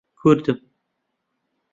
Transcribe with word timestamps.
کوردم. 0.19 0.59